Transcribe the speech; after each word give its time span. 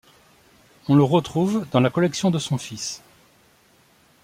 On 0.87 0.95
le 0.95 1.03
retrouve 1.03 1.67
dans 1.69 1.79
la 1.79 1.91
collection 1.91 2.31
de 2.31 2.39
son 2.39 2.57
fils. 2.57 3.03